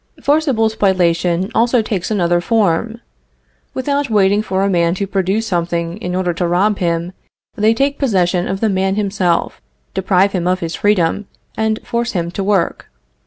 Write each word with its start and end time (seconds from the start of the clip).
Forcible 0.23 0.67
spoliation 0.69 1.51
also 1.53 1.83
takes 1.83 2.09
another 2.09 2.41
form. 2.41 3.01
Without 3.75 4.09
waiting 4.09 4.41
for 4.41 4.63
a 4.63 4.67
man 4.67 4.95
to 4.95 5.05
produce 5.05 5.45
something 5.45 5.97
in 5.97 6.15
order 6.15 6.33
to 6.33 6.47
rob 6.47 6.79
him, 6.79 7.13
they 7.55 7.75
take 7.75 7.99
possession 7.99 8.47
of 8.47 8.61
the 8.61 8.69
man 8.69 8.95
himself, 8.95 9.61
deprive 9.93 10.31
him 10.31 10.47
of 10.47 10.59
his 10.61 10.73
freedom, 10.73 11.27
and 11.55 11.79
force 11.83 12.13
him 12.13 12.31
to 12.31 12.43
work. 12.43 12.87